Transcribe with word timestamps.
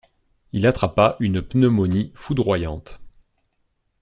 Il 0.51 0.65
attrapa 0.65 1.15
une 1.19 1.43
pneumonie 1.43 2.11
foudroyante. 2.15 2.99